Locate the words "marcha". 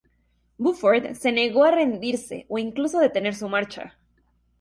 3.47-3.99